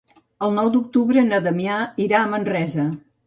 El 0.45 0.53
nou 0.59 0.69
d'octubre 0.75 1.25
na 1.27 1.41
Damià 1.49 1.77
irà 2.07 2.21
a 2.25 2.31
Manresa. 2.35 2.87